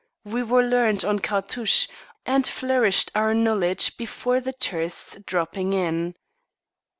[0.23, 1.87] We were learned on cartouches,
[2.25, 6.15] and flourished our knowledge before the tourists dropping in.